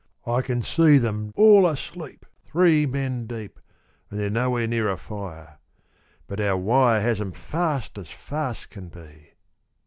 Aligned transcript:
I 0.25 0.41
can 0.41 0.63
see 0.63 0.97
them 0.97 1.31
all 1.35 1.67
asleep, 1.67 2.25
three 2.43 2.87
men 2.87 3.27
deep, 3.27 3.59
And 4.09 4.19
they're 4.19 4.31
nowhere 4.31 4.65
near 4.65 4.89
a 4.89 4.97
fire— 4.97 5.59
but 6.27 6.39
our 6.41 6.57
wire 6.57 7.01
Has 7.01 7.21
'em 7.21 7.33
fast 7.33 7.99
as 7.99 8.09
fast 8.09 8.71
can 8.71 8.89
be. 8.89 9.33